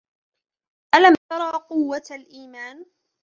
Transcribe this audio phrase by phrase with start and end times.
[0.95, 2.85] الم ترى قوة الإيمان؟